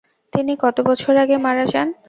তিনি 0.33 0.53
কত 0.63 0.77
বছর 0.87 1.13
আগে 1.23 1.35
মারা 1.45 1.65
যান? 1.71 1.87